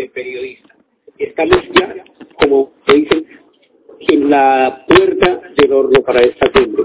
[0.00, 0.76] de periodistas.
[1.18, 1.94] Estamos ya,
[2.40, 3.26] como dicen,
[4.00, 6.84] en la puerta del horno para esta cumbre.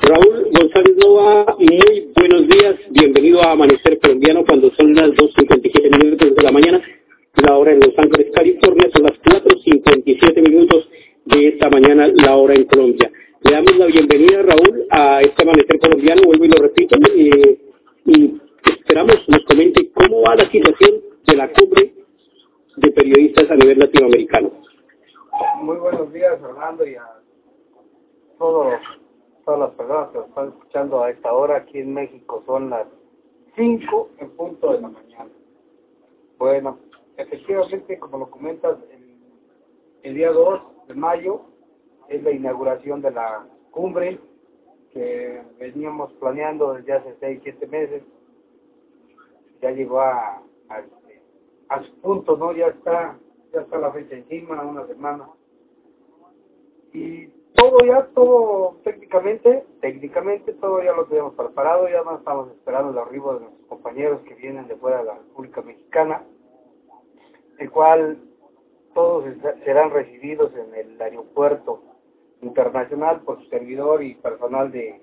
[0.00, 6.34] Raúl González Nova, muy buenos días, bienvenido a Amanecer Colombiano cuando son las 2.57 minutos
[6.34, 6.82] de la mañana,
[7.36, 10.88] la hora en Los Ángeles, California, son las 4.57 minutos
[11.26, 13.10] de esta mañana, la hora en Colombia.
[13.44, 17.30] Le damos la bienvenida, Raúl, a este Amanecer Colombiano, vuelvo y lo repito, y,
[18.06, 20.90] y esperamos nos comente cómo va la situación
[21.26, 21.95] de la cumbre
[22.76, 24.50] de periodistas a nivel latinoamericano.
[25.62, 27.06] Muy buenos días, Fernando, y a
[28.38, 28.74] todos,
[29.44, 31.56] todas las personas que nos están escuchando a esta hora.
[31.56, 32.86] Aquí en México son las
[33.56, 35.30] 5 en punto de la mañana.
[36.38, 36.78] Bueno,
[37.16, 39.16] efectivamente, como lo comentas, el,
[40.02, 41.40] el día 2 de mayo
[42.08, 44.18] es la inauguración de la cumbre
[44.92, 48.02] que veníamos planeando desde hace 6, 7 meses.
[49.62, 50.82] Ya llegó a, a,
[51.68, 52.52] a su punto, ¿no?
[52.52, 53.18] Ya está
[53.52, 55.28] ya está la fecha encima, una semana.
[56.92, 62.92] Y todo ya, todo técnicamente, técnicamente todo ya lo tenemos preparado, ya no estamos esperando
[62.92, 66.22] el arribo de nuestros compañeros que vienen de fuera de la República Mexicana,
[67.58, 68.18] el cual
[68.94, 69.24] todos
[69.64, 71.82] serán recibidos en el aeropuerto
[72.42, 75.00] internacional por su servidor y personal de,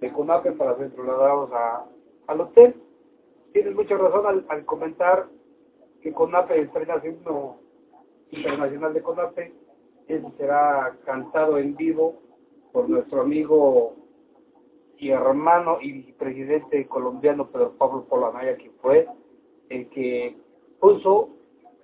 [0.00, 1.86] de CONAPE para ser trasladados a,
[2.28, 2.74] al hotel.
[3.52, 5.26] Tienes mucha razón al, al comentar
[6.04, 7.56] que CONAPE su himno
[8.30, 9.52] internacional de CONAPE.
[10.06, 12.20] Ese será cantado en vivo
[12.72, 13.96] por nuestro amigo
[14.98, 19.08] y hermano y presidente colombiano Pedro Pablo Polanaya, que fue
[19.70, 20.36] el que
[20.78, 21.30] puso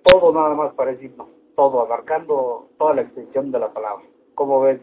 [0.03, 4.05] todo nada más para himno, todo, abarcando toda la extensión de la palabra.
[4.35, 4.79] ¿Cómo ves?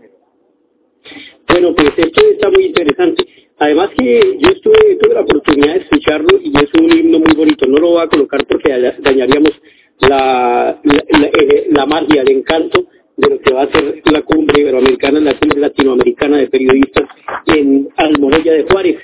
[1.48, 3.47] Bueno, pues esto está muy interesante.
[3.60, 7.66] Además que yo estuve, tuve la oportunidad de escucharlo y es un himno muy bonito.
[7.66, 8.70] No lo voy a colocar porque
[9.00, 9.60] dañaríamos
[10.00, 11.30] la, la,
[11.70, 12.86] la, magia, el encanto
[13.16, 17.08] de lo que va a ser la cumbre iberoamericana, la cumbre latinoamericana de periodistas
[17.46, 18.96] en Almoloya de Juárez.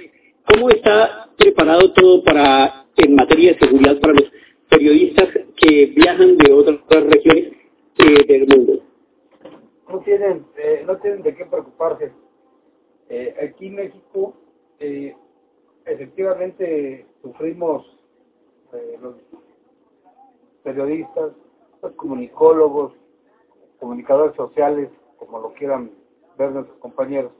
[0.47, 4.31] ¿Cómo está preparado todo para, en materia de seguridad para los
[4.69, 7.53] periodistas que viajan de otras regiones
[7.99, 8.83] eh, del mundo?
[9.89, 12.13] No tienen, eh, no tienen de qué preocuparse.
[13.09, 14.35] Eh, aquí en México,
[14.79, 15.15] eh,
[15.85, 17.91] efectivamente, sufrimos
[19.01, 19.15] los
[20.65, 21.33] periodistas,
[21.81, 22.93] los comunicólogos,
[23.79, 25.93] comunicadores sociales, como lo quieran
[26.37, 27.31] ver nuestros compañeros,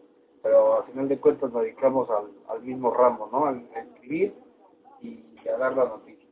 [0.43, 3.47] pero al final de cuentas nos dedicamos al, al mismo ramo, ¿no?
[3.47, 4.33] Al escribir
[5.03, 6.29] y a dar la noticia.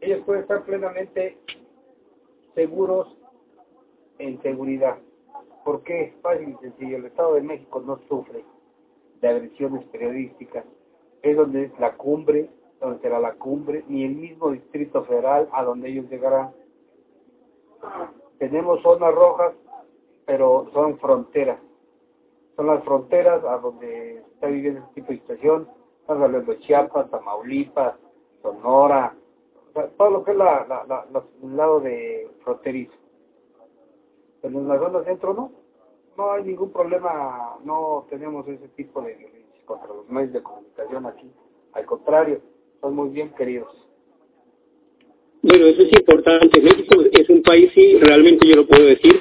[0.00, 1.38] Ellos pueden estar plenamente
[2.54, 3.16] seguros
[4.18, 4.98] en seguridad.
[5.64, 6.14] ¿Por qué?
[6.22, 6.98] Fácil y sencillo.
[6.98, 8.44] El Estado de México no sufre
[9.20, 10.64] de agresiones periodísticas.
[11.22, 15.64] Es donde es la cumbre, donde será la cumbre, ni el mismo Distrito Federal a
[15.64, 16.52] donde ellos llegarán.
[18.38, 19.54] Tenemos zonas rojas,
[20.26, 21.58] pero son fronteras.
[22.56, 25.68] Son las fronteras a donde está viviendo este tipo de situación.
[26.00, 27.94] Estamos hablando de Chiapas, Tamaulipas,
[28.42, 29.14] Sonora,
[29.70, 30.84] o sea, todo lo que es la,
[31.42, 33.03] el lado de fronterizo.
[34.44, 35.52] Pero en la zona centro no,
[36.18, 41.06] no hay ningún problema, no tenemos ese tipo de violencia contra los medios de comunicación
[41.06, 41.30] aquí.
[41.72, 42.42] Al contrario,
[42.82, 43.70] son muy bien queridos.
[45.42, 46.60] Bueno, eso es importante.
[46.60, 49.18] México es un país, sí, realmente yo lo puedo decir,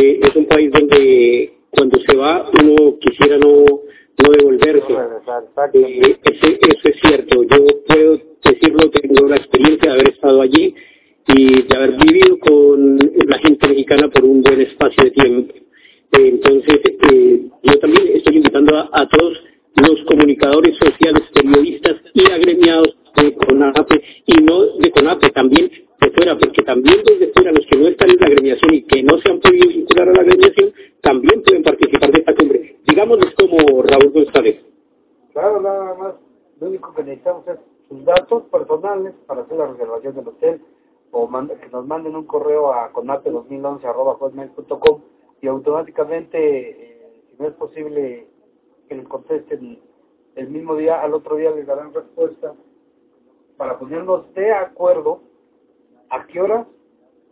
[0.00, 4.92] eh, es un país donde cuando se va uno quisiera no, no devolverse.
[4.92, 4.98] Es.
[7.50, 10.72] Yo puedo decirlo, tengo la experiencia de haber estado allí
[11.28, 15.54] y de haber vivido con la gente mexicana por un buen espacio de tiempo.
[15.54, 19.42] Eh, entonces, eh, yo también estoy invitando a, a todos
[19.76, 26.36] los comunicadores sociales, periodistas y agremiados de CONAPE y no de CONAPE, también de fuera,
[26.36, 29.30] porque también desde fuera los que no están en la agremiación y que no se
[29.30, 32.76] han podido vincular a la agremiación también pueden participar de esta cumbre.
[32.86, 34.60] Digámosles como Raúl González.
[35.32, 36.14] Claro, nada más.
[36.60, 37.58] Lo único que necesitamos es
[37.88, 40.64] sus datos personales para hacer la reservación del hotel
[41.10, 45.02] o que nos manden un correo a conape2011.com
[45.40, 48.28] y automáticamente, eh, si no es posible
[48.88, 49.80] que les contesten
[50.36, 52.54] el mismo día, al otro día les darán respuesta
[53.56, 55.20] para ponernos de acuerdo
[56.08, 56.66] a qué hora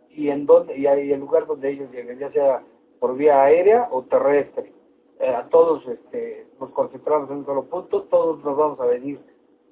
[0.09, 2.63] y en dónde y el lugar donde ellos lleguen, ya sea
[2.99, 4.71] por vía aérea o terrestre.
[5.19, 9.19] Eh, a todos este, nos concentramos en un solo punto, todos nos vamos a venir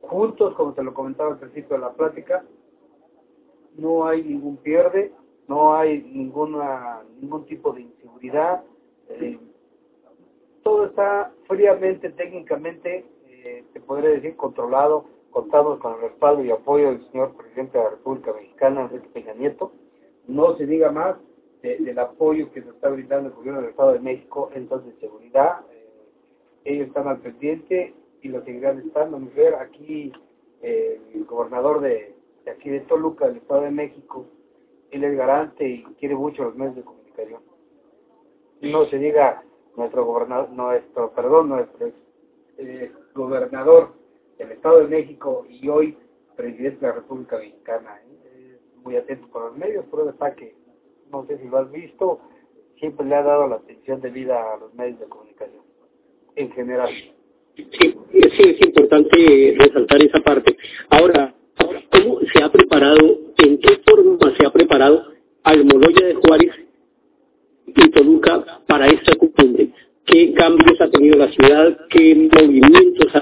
[0.01, 2.45] juntos, como te lo comentaba al principio de la plática,
[3.77, 5.11] no hay ningún pierde,
[5.47, 8.63] no hay ninguna ningún tipo de inseguridad,
[9.09, 9.39] eh,
[10.63, 16.91] todo está fríamente, técnicamente, eh, te podría decir, controlado contamos con el respaldo y apoyo
[16.91, 19.71] del señor presidente de la República Mexicana, Enrique Peña Nieto.
[20.27, 21.15] No se diga más
[21.61, 25.61] del apoyo que se está brindando el gobierno del Estado de México en de seguridad.
[25.71, 25.89] Eh,
[26.65, 29.19] ellos están al pendiente y lo seguirán estando.
[29.35, 30.11] Ver, aquí
[30.61, 32.15] eh, el gobernador de,
[32.51, 34.25] aquí de Toluca, del Estado de México,
[34.91, 37.41] él es garante y quiere mucho los medios de comunicación.
[38.61, 39.43] No se diga
[39.75, 41.91] nuestro gobernador, nuestro, perdón, nuestro
[42.57, 43.93] eh, gobernador
[44.37, 45.97] del Estado de México y hoy
[46.35, 48.01] presidente de la República Mexicana.
[48.05, 48.19] ¿eh?
[48.83, 50.55] muy atento con los medios, pero está que,
[51.11, 52.19] no sé si lo has visto,
[52.77, 55.63] siempre le ha dado la atención debida a los medios de comunicación,
[56.35, 56.89] en general.
[57.79, 60.57] Sí, sí es importante resaltar esa parte.
[60.89, 61.33] Ahora,
[61.91, 65.05] ¿cómo se ha preparado, en qué forma se ha preparado
[65.43, 66.51] Almoloya de Juárez
[67.67, 69.69] y Toluca para esta cumbre?
[70.05, 71.77] ¿Qué cambios ha tenido la ciudad?
[71.89, 73.13] ¿Qué movimientos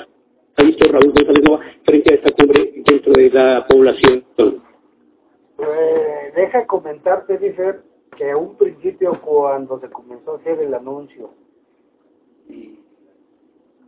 [0.55, 4.23] ha visto Raúl González Nova frente a esta cumbre dentro de la población?
[4.37, 7.81] Eh, deja comentarte, Difer,
[8.17, 11.31] que a un principio cuando se comenzó a hacer el anuncio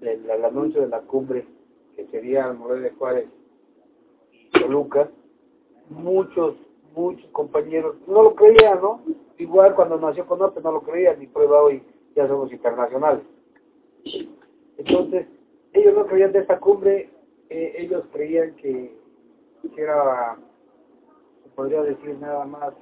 [0.02, 1.46] el, anuncio de la cumbre
[1.96, 3.28] que sería Morel de Juárez
[4.32, 5.10] y Toluca,
[5.90, 6.56] muchos,
[6.96, 9.02] muchos compañeros no lo creían, ¿no?
[9.38, 11.84] Igual cuando nació Conope no lo creían, ni prueba hoy
[12.16, 13.24] ya somos internacionales.
[14.78, 15.28] Entonces,
[15.74, 17.10] ellos no creían de esta cumbre,
[17.50, 18.98] eh, ellos creían que,
[19.78, 20.38] era,
[21.44, 22.74] se podría decir nada más,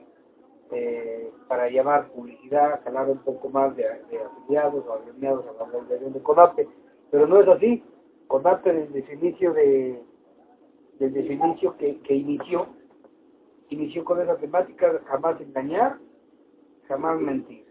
[0.72, 6.14] eh, para llamar publicidad, jalar un poco más de, afiliados o agremiados a la organización
[6.14, 6.68] de CONAPE,
[7.12, 7.84] pero no es así.
[8.28, 10.02] CONAPE desde su inicio de
[11.00, 12.68] desde su inicio que, que inició,
[13.70, 15.98] inició con esa temática, jamás engañar,
[16.88, 17.66] jamás mentir.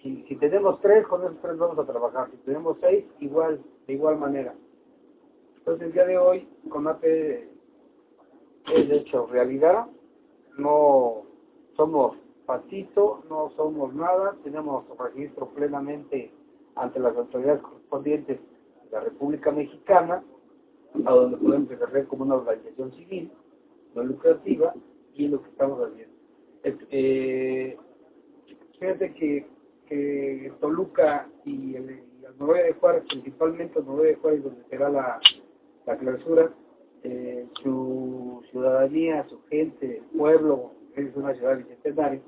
[0.00, 2.30] Si, si tenemos tres, con esos tres vamos a trabajar.
[2.30, 4.54] Si tenemos seis, igual de igual manera.
[5.58, 7.48] Entonces el día de hoy CONAPE
[8.72, 9.86] es hecho realidad,
[10.56, 11.22] no
[11.76, 12.16] somos
[12.46, 16.32] patito, no somos nada, tenemos registro plenamente
[16.80, 18.38] ante las autoridades correspondientes
[18.84, 20.22] de la República Mexicana,
[21.04, 23.30] a donde podemos ejercer como una organización civil,
[23.94, 24.74] no lucrativa,
[25.14, 26.14] y es lo que estamos haciendo.
[26.64, 27.76] Eh,
[28.78, 29.46] fíjate que,
[30.60, 32.02] Toluca y el,
[32.38, 35.20] Noruega de Juárez, principalmente Noruega de Juárez, donde será la,
[35.86, 36.52] la clausura,
[37.02, 42.20] eh, su ciudadanía, su gente, el pueblo, es una ciudad bicentenaria,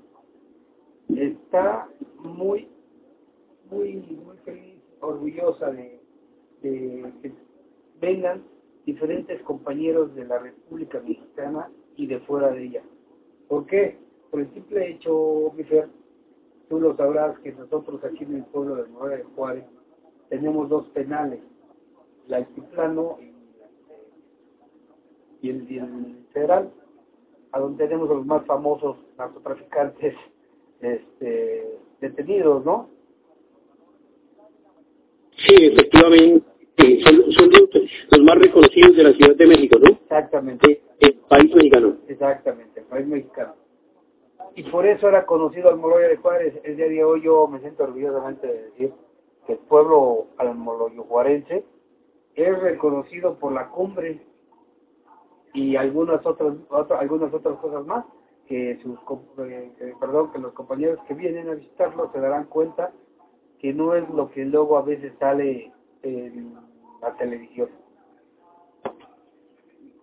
[1.08, 1.88] está
[2.18, 2.68] muy,
[3.72, 5.98] muy, muy feliz, orgullosa de,
[6.60, 7.32] que
[8.00, 8.42] vengan
[8.84, 12.82] diferentes compañeros de la República Mexicana y de fuera de ella.
[13.48, 13.98] ¿Por qué?
[14.30, 15.88] Por el simple hecho, Mifer,
[16.68, 19.64] tú lo sabrás que nosotros aquí en el pueblo de Noruega de Juárez
[20.28, 21.40] tenemos dos penales,
[22.28, 23.18] la altiplano
[25.42, 26.72] y el, y federal,
[27.52, 30.14] a donde tenemos los más famosos narcotraficantes
[30.80, 32.88] este, detenidos, ¿no?
[35.46, 36.44] Sí, efectivamente,
[37.04, 37.50] son, son
[38.10, 39.90] los, más reconocidos de la Ciudad de México, ¿no?
[39.90, 40.82] Exactamente.
[41.00, 41.96] El país mexicano.
[42.08, 43.54] Exactamente, el país mexicano.
[44.54, 46.60] Y por eso era conocido al Moloya de Juárez.
[46.64, 48.92] El día de hoy yo me siento orgullosamente de decir
[49.46, 51.64] que el pueblo almoloyojuarense
[52.34, 54.20] es reconocido por la cumbre
[55.54, 56.54] y algunas otras
[56.98, 58.04] algunas otras cosas más
[58.46, 58.98] que sus
[59.38, 62.92] eh, perdón que los compañeros que vienen a visitarlo se darán cuenta
[63.62, 65.70] que no es lo que luego a veces sale
[66.02, 66.52] en
[67.00, 67.68] la televisión.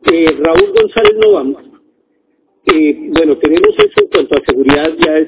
[0.03, 1.45] Eh, Raúl González Nova,
[2.73, 5.19] eh, bueno, tenemos eso en cuanto a seguridad, ya,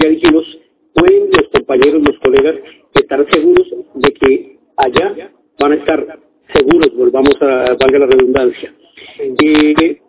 [0.00, 0.58] ya dijimos,
[0.94, 2.54] pueden los compañeros, los colegas
[2.94, 6.18] estar seguros de que allá van a estar
[6.54, 8.74] seguros, volvamos a, valga la redundancia.
[9.18, 10.00] Eh,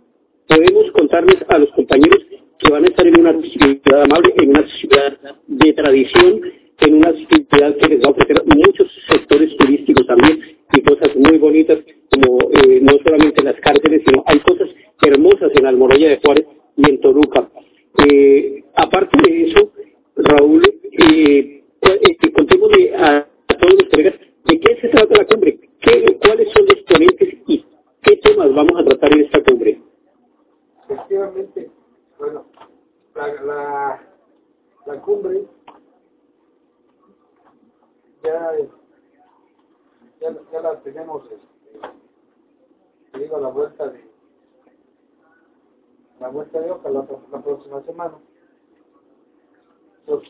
[0.47, 2.19] podemos contarles a los compañeros
[2.57, 5.17] que van a estar en una ciudad amable, en una ciudad
[5.47, 6.41] de tradición,
[6.79, 10.39] en una ciudad que les va a ofrecer muchos sectores turísticos también
[10.73, 11.79] y cosas muy bonitas,
[12.11, 14.69] como eh, no solamente las cárceles, sino hay cosas
[15.01, 17.49] hermosas en Almoroya de Juárez y en Toruca.
[18.05, 19.71] Eh, aparte de eso,
[20.17, 23.27] Raúl, eh, eh, contémosle a,
[23.59, 24.15] todos los colegas
[24.45, 27.65] de qué se trata la cumbre, ¿Qué, cuáles son los ponentes y
[28.01, 29.81] qué temas vamos a tratar en esta cumbre.
[30.89, 31.69] Efectivamente,
[32.19, 32.45] bueno,
[33.15, 34.03] la, la,
[34.85, 35.43] la cumbre
[38.25, 38.51] ya,
[40.21, 40.61] ya, ya
[41.23, 41.31] tenemos,
[43.13, 44.05] este, digo, la vuelta de
[46.19, 48.17] la vuelta de hoja la, la próxima semana.
[50.07, 50.23] Los,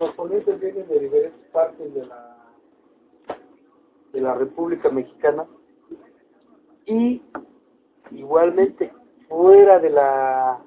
[0.00, 2.38] los ponentes vienen de diferentes partes de la
[4.12, 5.46] de la República Mexicana
[6.86, 7.22] y
[8.10, 8.92] igualmente
[9.28, 10.60] fuera de la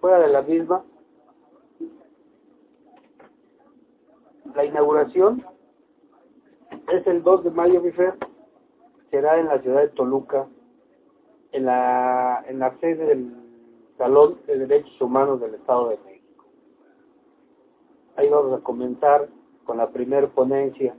[0.00, 0.84] fuera de la misma
[4.54, 5.44] la inauguración
[6.92, 8.12] es el 2 de mayo, mi fe,
[9.10, 10.46] será en la ciudad de Toluca,
[11.52, 13.32] en la, en la sede del
[13.98, 16.46] Salón de Derechos Humanos del Estado de México.
[18.16, 19.28] Ahí vamos a comenzar
[19.64, 20.94] con la primera ponencia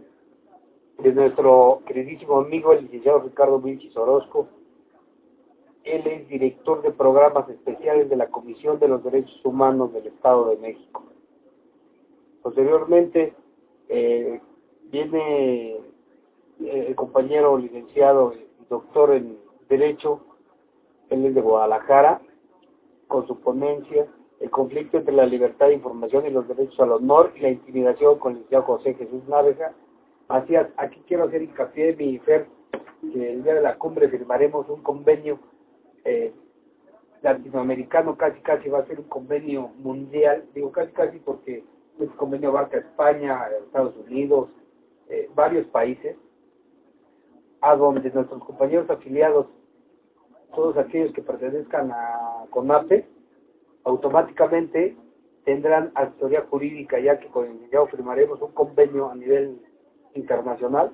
[0.99, 4.47] de nuestro queridísimo amigo, el licenciado Ricardo Vilchis Orozco.
[5.83, 10.49] Él es director de programas especiales de la Comisión de los Derechos Humanos del Estado
[10.49, 11.03] de México.
[12.43, 13.33] Posteriormente,
[13.89, 14.39] eh,
[14.91, 15.79] viene
[16.63, 19.37] eh, compañero licenciado y doctor en
[19.69, 20.21] Derecho,
[21.09, 22.21] él es de Guadalajara,
[23.07, 24.07] con su ponencia
[24.39, 28.17] El conflicto entre la libertad de información y los derechos al honor y la intimidación
[28.17, 29.73] con el licenciado José Jesús Náveja.
[30.29, 32.47] Así, aquí quiero hacer hincapié, mi Fer,
[33.13, 35.37] que el día de la cumbre firmaremos un convenio
[36.05, 36.33] eh,
[37.21, 41.63] latinoamericano, casi casi va a ser un convenio mundial, digo casi casi porque
[41.99, 44.49] este convenio abarca España, Estados Unidos,
[45.09, 46.15] eh, varios países,
[47.61, 49.47] a donde nuestros compañeros afiliados,
[50.55, 53.07] todos aquellos que pertenezcan a CONAPE,
[53.83, 54.97] automáticamente
[55.45, 59.61] tendrán asesoría jurídica, ya que con licenciado firmaremos un convenio a nivel
[60.15, 60.91] internacional,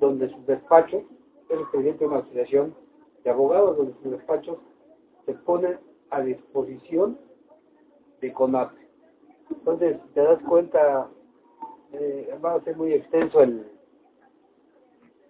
[0.00, 1.02] donde sus despachos,
[1.48, 2.74] es el presidente de una asociación
[3.22, 4.58] de abogados, donde sus despachos
[5.24, 5.78] se ponen
[6.10, 7.18] a disposición
[8.20, 8.76] de CONAPE.
[9.50, 11.08] Entonces, te das cuenta,
[11.92, 13.75] eh, va a ser muy extenso el,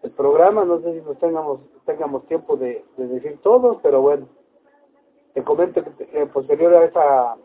[0.07, 4.29] el programa, no sé si nos tengamos, tengamos tiempo de, decir todo, pero bueno,
[5.35, 7.37] te comento que posterior a esa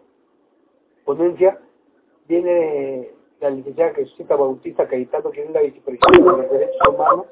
[1.04, 1.60] ponencia
[2.28, 7.26] viene la licenciada Jesucita Bautista Cayetano, que es la vicepresidenta de derechos humanos.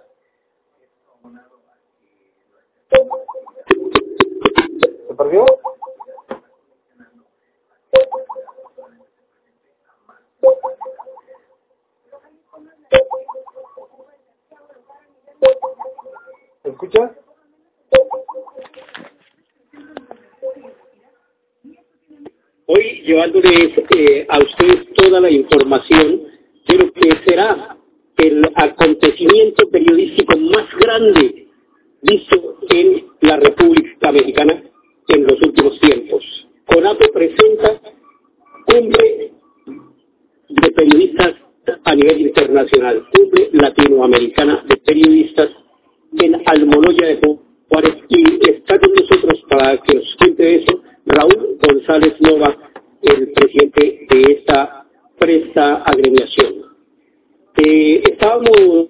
[5.08, 5.46] ¿Se perdió?
[16.80, 17.12] ¿Se escucha?
[22.68, 26.22] Hoy llevándoles eh, a ustedes toda la información
[26.68, 27.78] de lo que será
[28.18, 31.48] el acontecimiento periodístico más grande
[32.02, 34.64] visto en la República Mexicana
[35.10, 36.48] en los últimos tiempos.
[36.66, 37.82] CONAPE presenta
[38.68, 39.34] cumbre
[40.48, 41.36] de periodistas
[41.84, 45.50] a nivel internacional, cumbre latinoamericana de periodistas
[46.20, 47.20] en Almoloya de
[47.70, 47.96] Juárez.
[48.10, 52.56] Y está con nosotros para que nos cuente eso Raúl González Nova,
[53.02, 54.86] el presidente de esta
[55.18, 56.60] presta agremiación.
[57.58, 58.90] Eh, estábamos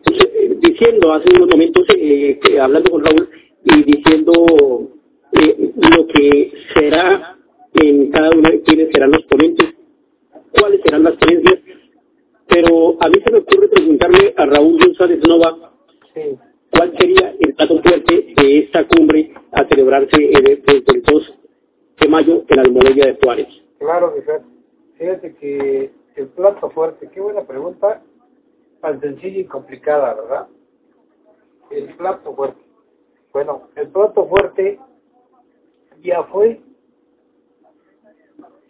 [0.62, 3.30] diciendo hace unos momentos, eh, hablando con Raúl
[3.64, 4.92] y diciendo
[5.34, 7.38] eh, lo que será
[7.74, 9.68] en cada uno de quienes serán los ponentes,
[10.52, 11.60] cuáles serán las creencias,
[12.48, 15.74] pero a mí se me ocurre preguntarle a Raúl González Nova
[16.80, 21.40] cuál sería el plato fuerte de esta cumbre a celebrarse desde el 2
[22.00, 23.48] de mayo en la Almoleya de Juárez.
[23.80, 24.16] Claro,
[24.98, 28.02] fíjate que el plato fuerte, qué buena pregunta,
[28.80, 30.48] tan sencilla y complicada, ¿verdad?
[31.70, 32.62] El plato fuerte.
[33.34, 34.80] Bueno, el plato fuerte
[36.02, 36.62] ya fue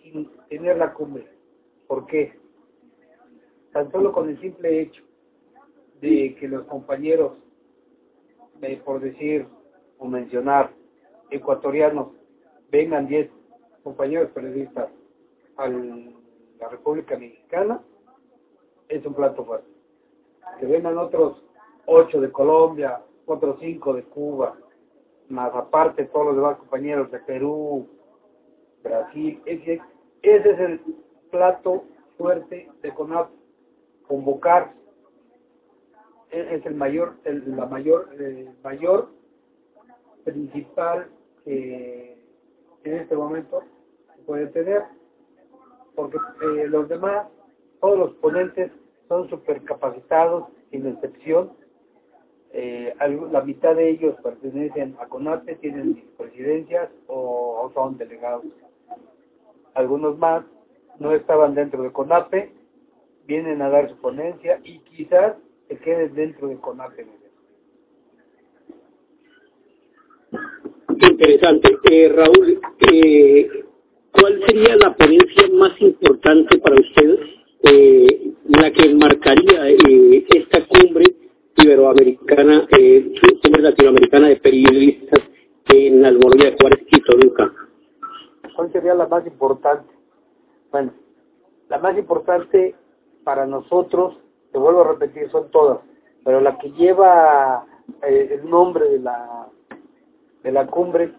[0.01, 1.27] sin tener la cumbre.
[1.85, 2.33] ¿Por qué?
[3.71, 5.03] Tan solo con el simple hecho
[6.01, 7.33] de que los compañeros,
[8.83, 9.47] por decir
[9.97, 10.71] o mencionar,
[11.29, 12.09] ecuatorianos,
[12.71, 13.29] vengan 10
[13.83, 14.89] compañeros periodistas
[15.57, 17.81] a la República Mexicana,
[18.87, 19.69] es un plato fuerte.
[20.59, 21.41] Que vengan otros
[21.85, 24.57] 8 de Colombia, otros 5 de Cuba,
[25.29, 27.87] más aparte todos los demás compañeros de Perú,
[28.83, 29.81] Brasil, ese,
[30.21, 30.81] ese es el
[31.29, 31.83] plato
[32.17, 33.29] fuerte de CONAP,
[34.07, 34.73] convocar
[36.31, 39.09] es el mayor, el, la mayor, el mayor
[40.23, 41.07] principal
[41.43, 42.17] que
[42.83, 43.63] en este momento
[44.15, 44.83] se puede tener,
[45.95, 47.27] porque eh, los demás,
[47.81, 48.71] todos los ponentes
[49.07, 51.51] son supercapacitados, sin excepción.
[52.51, 52.93] Eh,
[53.31, 58.45] la mitad de ellos pertenecen a CONATE, tienen presidencias o, o, son delegados.
[59.73, 60.43] Algunos más
[60.99, 62.51] no estaban dentro de CONAPE,
[63.25, 65.35] vienen a dar su ponencia y quizás
[65.69, 67.07] se queden dentro de CONAPE.
[70.89, 71.77] interesante.
[71.89, 72.59] Eh, Raúl,
[72.91, 73.49] eh,
[74.11, 77.19] ¿cuál sería la ponencia más importante para ustedes,
[77.63, 81.05] eh, la que marcaría esta cumbre
[81.57, 82.67] iberoamericana,
[83.41, 85.21] cumbre latinoamericana de periodistas
[85.69, 87.53] en Almoloya de Juárez y Toluca.
[88.55, 89.93] ¿Cuál sería la más importante?
[90.71, 90.93] Bueno,
[91.69, 92.75] la más importante
[93.23, 94.17] para nosotros,
[94.51, 95.79] te vuelvo a repetir, son todas,
[96.23, 97.65] pero la que lleva
[98.03, 99.49] eh, el nombre de la
[100.43, 101.13] de la cumbre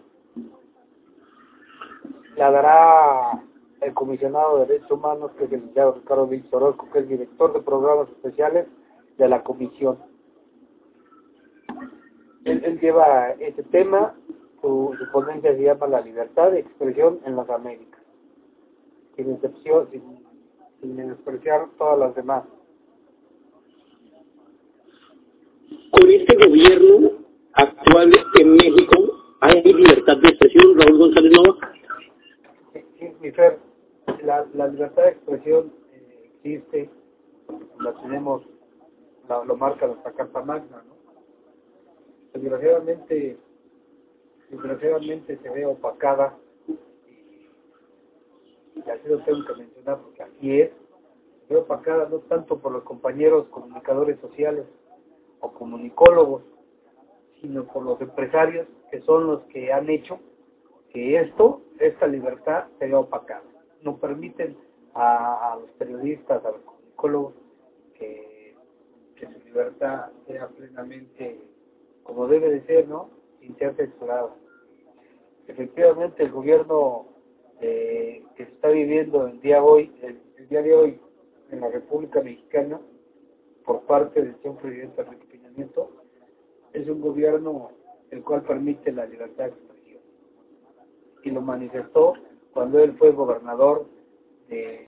[2.35, 3.43] la dará
[3.81, 7.53] el comisionado de derechos humanos, que es el licenciado Ricardo Víctor Orozco, que es director
[7.53, 8.67] de programas especiales
[9.17, 9.97] de la comisión.
[12.45, 14.15] Él, lleva este tema,
[14.61, 18.01] su, ponencia se llama La libertad de expresión en las Américas,
[19.15, 20.25] sin excepción, sin,
[20.79, 22.43] sin despreciar todas las demás.
[25.91, 27.11] Con este gobierno
[27.53, 28.95] actual en México,
[29.41, 31.73] ¿hay libertad de expresión, Raúl González Nova?
[32.73, 33.59] Sí, mi Fer,
[34.23, 36.89] la, la libertad de expresión eh, existe,
[37.79, 38.43] la tenemos,
[39.45, 40.95] lo marca nuestra Carta Magna, ¿no?
[42.33, 43.37] Desgraciadamente,
[44.49, 46.37] desgraciadamente se ve opacada,
[48.75, 50.71] y así lo tengo que mencionar porque así es,
[51.47, 54.65] se ve opacada no tanto por los compañeros comunicadores sociales
[55.41, 56.43] o comunicólogos,
[57.41, 60.19] sino por los empresarios que son los que han hecho
[60.91, 63.43] que esto, esta libertad, se opacada.
[63.81, 64.57] No permiten
[64.93, 67.33] a, los periodistas, a los comunicólogos,
[67.95, 68.55] que,
[69.19, 71.39] su libertad sea plenamente
[72.03, 73.09] como debe de ser, ¿no?
[73.39, 74.33] Sin ser censurada.
[75.47, 77.05] Efectivamente, el gobierno
[77.61, 80.99] eh, que se está viviendo el día, de hoy
[81.51, 82.81] en la República Mexicana,
[83.63, 85.03] por parte del señor presidente
[86.73, 87.71] Es un gobierno
[88.09, 90.01] el cual permite la libertad de expresión.
[91.23, 92.13] Y lo manifestó
[92.53, 93.85] cuando él fue gobernador
[94.49, 94.79] de,